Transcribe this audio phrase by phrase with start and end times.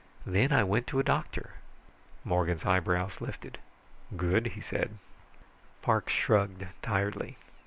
[0.25, 1.51] Then I went to a doctor."
[2.23, 3.59] Morgan's eyebrows lifted.
[4.17, 4.97] "Good," he said.
[5.83, 7.37] Parks shrugged tiredly.